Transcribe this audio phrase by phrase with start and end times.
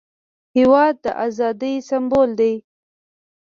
[0.57, 2.53] هېواد د ازادۍ سمبول دی.